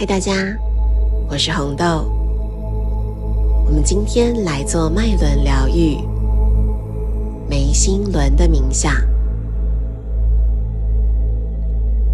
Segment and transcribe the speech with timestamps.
[0.00, 0.32] 嗨，大家，
[1.28, 1.84] 我是红豆。
[3.66, 5.98] 我们今天来做脉轮疗愈、
[7.50, 8.92] 眉心轮的冥想。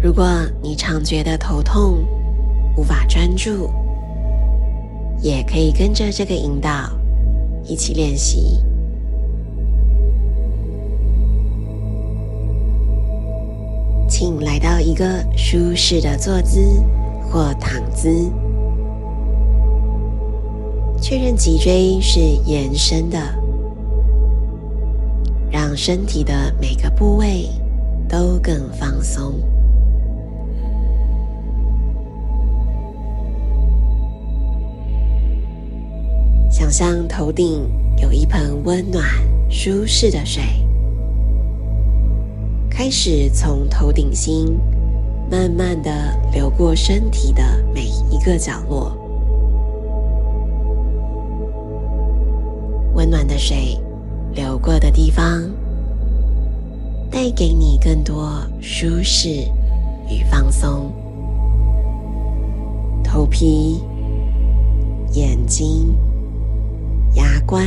[0.01, 0.25] 如果
[0.63, 2.03] 你常觉得头痛、
[2.75, 3.69] 无法专注，
[5.21, 6.89] 也可以跟着这个引导
[7.63, 8.63] 一起练习。
[14.09, 16.83] 请来到一个舒适的坐姿
[17.35, 18.31] 或躺姿，
[21.01, 23.17] 确认脊椎是延伸的，
[25.51, 27.49] 让身体的每个部位
[28.07, 29.33] 都更放松。
[36.49, 37.69] 想象头顶
[38.01, 39.03] 有一盆温暖、
[39.49, 40.41] 舒适的水。
[42.69, 44.57] 开始从头顶心
[45.29, 45.91] 慢慢的
[46.31, 47.41] 流过身体的
[47.73, 48.95] 每一个角落，
[52.93, 53.77] 温暖的水
[54.33, 55.43] 流过的地方，
[57.09, 59.29] 带给你更多舒适
[60.09, 60.93] 与放松。
[63.03, 63.81] 头皮、
[65.13, 65.95] 眼睛、
[67.15, 67.65] 牙关、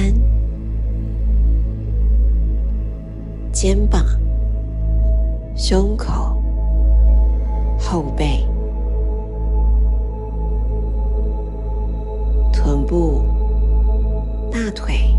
[3.53, 4.05] 肩膀。
[5.57, 6.38] 胸口、
[7.91, 8.47] 后背、
[12.53, 13.23] 臀部、
[14.53, 15.17] 大腿、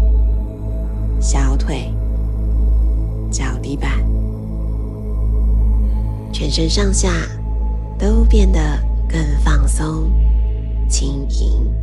[1.19, 1.91] 小腿、
[3.31, 3.89] 脚底板，
[6.31, 7.09] 全身上下
[7.97, 8.59] 都变得
[9.09, 10.11] 更放松、
[10.87, 11.73] 轻盈。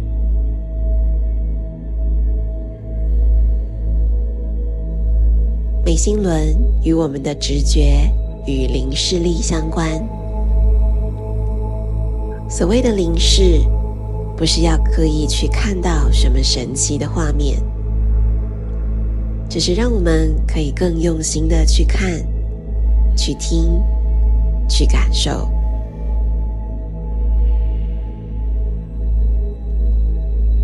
[5.84, 8.08] 美心轮与我们的直觉。
[8.48, 9.90] 与灵视力相关。
[12.48, 13.60] 所谓的灵视，
[14.36, 17.60] 不是要刻意去看到什么神奇的画面，
[19.48, 22.08] 只是让我们可以更用心的去看、
[23.16, 23.82] 去听、
[24.68, 25.50] 去感受。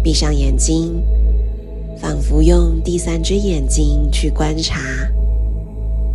[0.04, 1.02] 闭上眼睛，
[1.96, 4.80] 仿佛用第三只眼睛去观察。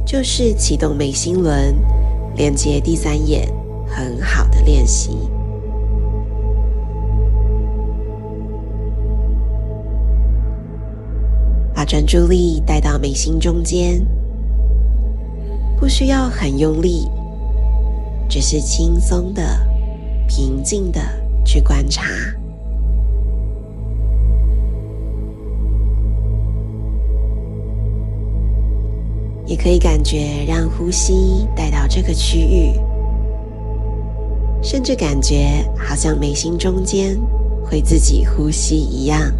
[0.05, 1.75] 就是启动眉心轮，
[2.37, 3.45] 连接第三眼，
[3.85, 5.17] 很好的练习。
[11.87, 14.05] 专注力带到眉心中间，
[15.79, 17.09] 不需要很用力，
[18.27, 19.41] 只是轻松的、
[20.27, 20.99] 平静的
[21.45, 22.03] 去观察。
[29.45, 32.73] 也可以感觉让呼吸带到这个区域，
[34.61, 37.17] 甚至感觉好像眉心中间
[37.63, 39.31] 会自己呼吸一样，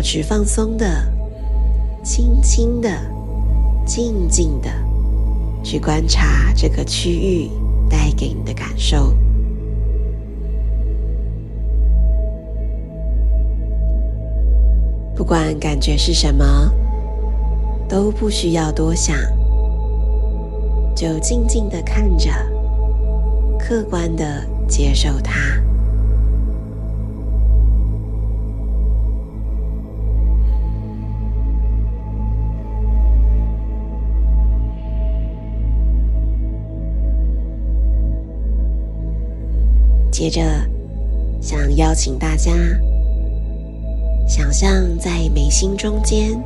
[0.00, 0.86] 保持放松的、
[2.02, 2.88] 轻轻的、
[3.84, 4.70] 静静的
[5.62, 7.50] 去观察这个区域
[7.86, 9.14] 带给你的感受。
[15.14, 16.72] 不管感觉是什么，
[17.86, 19.14] 都不需要多想，
[20.96, 22.30] 就静静的看着，
[23.58, 25.62] 客观的接受它。
[40.20, 40.42] 接着，
[41.40, 42.52] 想邀请大家。
[44.28, 46.38] 想象在眉心中间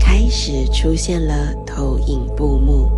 [0.00, 2.90] 开始出现了投影布幕，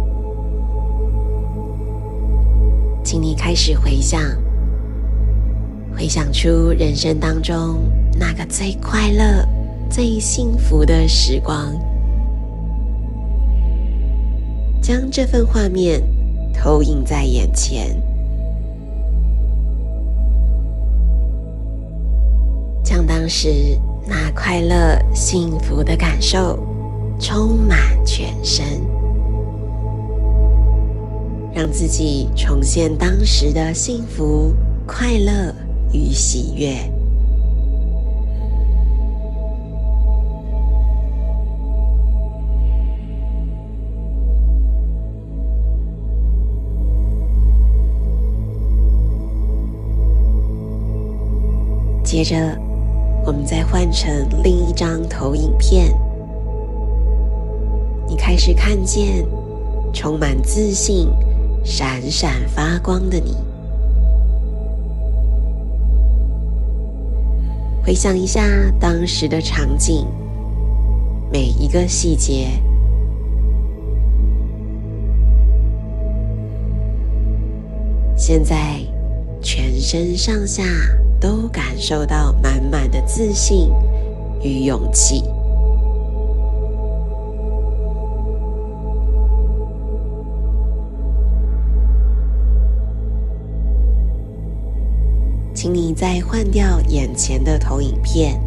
[3.03, 4.23] 请你开始回想，
[5.97, 7.81] 回想出人生当中
[8.17, 9.45] 那个最快乐、
[9.91, 11.75] 最幸福的时光，
[14.81, 16.01] 将这份画面
[16.55, 18.01] 投影在眼前，
[23.21, 23.79] 当时。
[24.07, 26.59] 那快乐、幸福的感受
[27.21, 28.65] 充满全身，
[31.55, 34.55] 让自己重现当时的幸福、
[34.87, 35.55] 快乐
[35.93, 36.75] 与喜悦。
[52.03, 52.70] 接着。
[53.25, 54.11] 我们再换成
[54.43, 55.95] 另一张投影片，
[58.09, 59.25] 你开始看见
[59.93, 61.09] 充满自信
[61.65, 63.37] 闪闪发光的你。
[67.85, 68.43] 回想一下
[68.81, 70.07] 当时的场景，
[71.31, 72.49] 每一个细节。
[78.17, 78.81] 现在，
[79.41, 80.63] 全身上下
[81.21, 83.71] 都感受到满满的自信
[84.43, 85.23] 与勇气。
[95.53, 98.41] 请你再换掉眼前的投影片。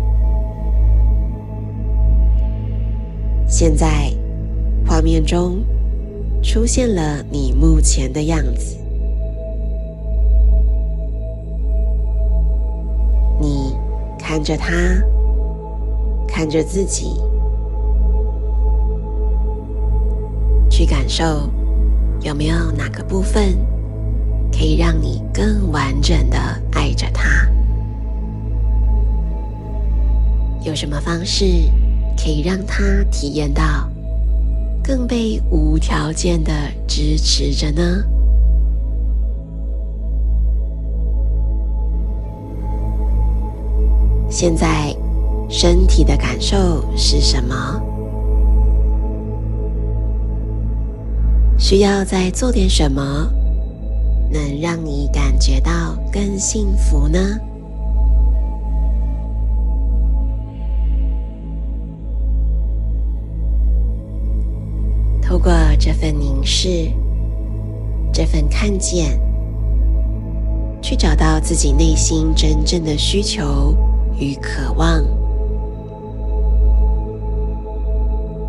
[3.48, 4.12] 现在，
[4.84, 5.64] 画面中
[6.42, 8.83] 出现了你目前的样子。
[14.34, 14.74] 看着他，
[16.28, 17.22] 看着自己，
[20.72, 21.24] 去感受
[22.22, 23.56] 有没有哪个部分
[24.52, 26.40] 可以让你更完整的
[26.72, 27.48] 爱着他？
[30.64, 31.46] 有什么方式
[32.18, 33.88] 可以让他体验到
[34.84, 36.52] 更被无条件的
[36.88, 38.04] 支持着呢？
[44.46, 44.94] 现在
[45.48, 47.82] 身体的感受是什么？
[51.58, 53.32] 需要再做点什么，
[54.30, 57.18] 能让你感觉到更幸福呢？
[65.22, 66.92] 透过这份凝视，
[68.12, 69.18] 这份看见，
[70.82, 73.74] 去找到自己内心真正的需求。
[74.20, 75.04] 与渴望，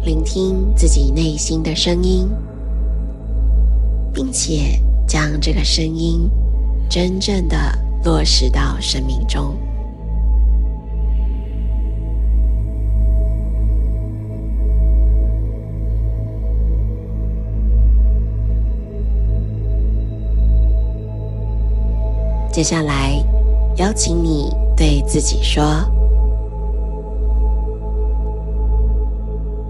[0.03, 2.29] 聆听自己内心的声音，
[4.13, 6.31] 并且将这个声音
[6.89, 7.57] 真正的
[8.05, 9.57] 落实到生命中。
[22.53, 23.17] 接下来，
[23.79, 24.64] 邀请你。
[24.77, 25.63] 对自己说：“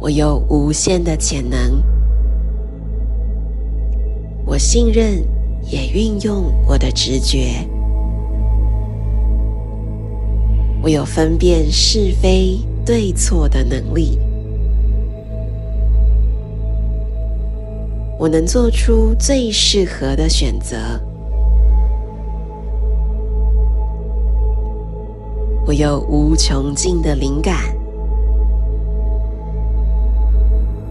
[0.01, 1.83] 我有无限的潜能，
[4.47, 5.23] 我信任
[5.63, 7.69] 也运用我的直觉，
[10.83, 14.19] 我有分辨是非对错的能力，
[18.19, 20.77] 我能做出最适合的选择。”
[25.75, 27.57] 有无穷尽的灵感，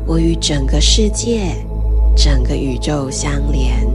[0.05, 1.55] 我与整个世界、
[2.15, 3.87] 整个宇宙相连。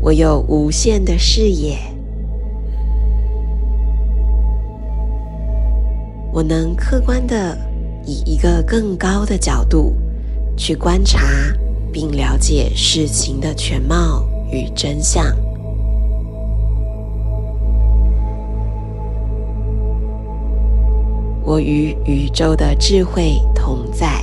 [0.00, 1.78] 我有无限的视野，
[6.32, 7.56] 我能客观的
[8.04, 9.94] 以一个更高的角度
[10.56, 11.20] 去观察
[11.92, 14.24] 并了解事情的全貌。
[14.50, 15.24] 与真相，
[21.44, 24.22] 我与宇宙的智慧同在。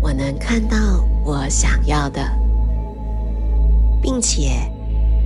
[0.00, 0.76] 我能看到
[1.24, 2.20] 我想要的，
[4.02, 4.70] 并且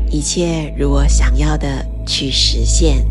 [0.09, 3.05] 一切如我想要的去实现。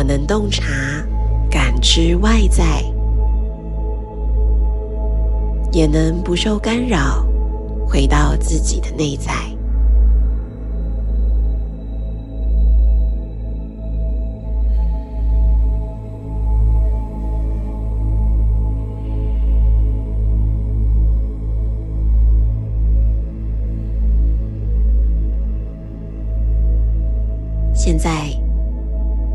[0.00, 0.64] 我能洞察、
[1.50, 2.82] 感知外在，
[5.72, 7.22] 也能不受干扰，
[7.86, 9.30] 回到自己的内在。
[27.74, 28.30] 现在。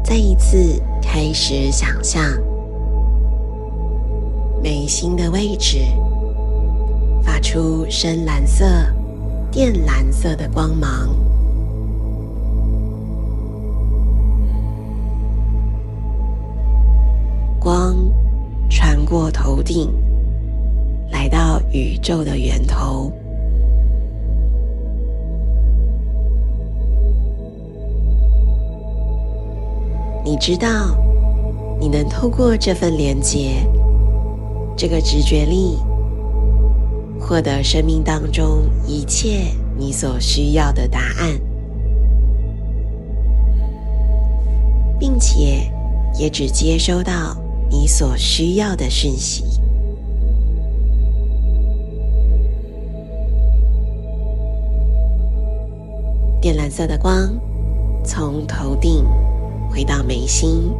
[0.05, 2.21] 再一次开始想象
[4.62, 5.79] 眉心的位置
[7.24, 8.65] 发出深蓝色、
[9.51, 11.09] 靛蓝色的光芒，
[17.59, 17.95] 光
[18.69, 19.91] 穿过头顶，
[21.09, 23.12] 来到宇宙的源头。
[30.25, 30.98] 你知道，
[31.79, 33.63] 你能透过这份连接，
[34.75, 35.77] 这个直觉力，
[37.20, 41.39] 获得生命当中一切你所需要的答案，
[45.00, 45.72] 并且
[46.17, 47.38] 也只接收到
[47.70, 49.46] 你所需要的讯息。
[56.41, 57.29] 靛蓝色的光
[58.03, 59.05] 从头顶
[59.75, 60.74] 回到眉心。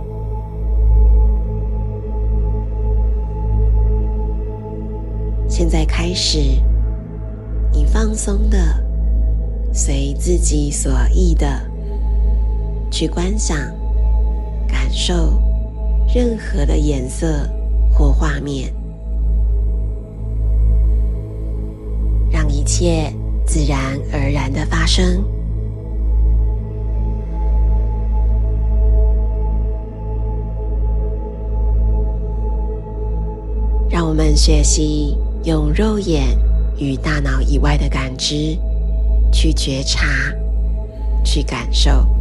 [5.50, 6.40] 现在开始，
[7.74, 8.58] 你放松的，
[9.74, 11.46] 随自己所意的
[12.90, 13.58] 去观想、
[14.66, 15.42] 感受
[16.14, 17.28] 任何的颜色
[17.92, 18.74] 或画面，
[22.32, 23.14] 让一切
[23.46, 25.35] 自然而然的发生。
[34.08, 35.18] 我们学习。
[35.46, 36.36] 用肉眼
[36.80, 38.58] 与大脑以外的感知
[39.32, 40.08] 去觉察、
[41.24, 42.15] 去感受。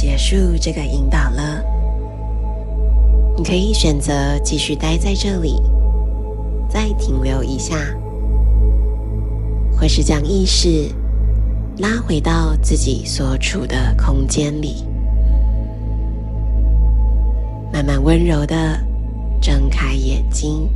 [0.00, 1.60] 结束这个引导了，
[3.36, 5.60] 你可以选择继续待在这里，
[6.68, 7.74] 再停留一下，
[9.76, 10.88] 或是将意识
[11.78, 14.84] 拉回到自己所处的空间里，
[17.72, 18.78] 慢慢温柔的
[19.42, 20.70] 睁开眼睛。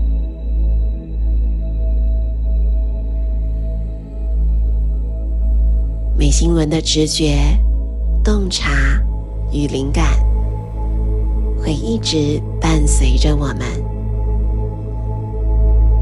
[6.19, 7.37] 美心轮的直觉。
[8.25, 8.71] 洞察
[9.53, 10.05] 与灵感
[11.61, 13.61] 会一直伴随着我们，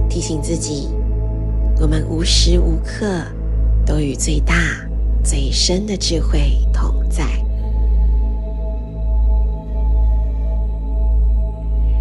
[0.09, 0.89] 提醒自己，
[1.81, 3.07] 我们无时无刻
[3.85, 4.55] 都与最大、
[5.25, 7.25] 最深的智慧同在。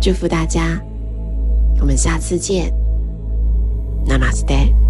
[0.02, 0.80] 祝福大家，
[1.82, 2.72] 我们下次见
[4.06, 4.89] ，Namaste。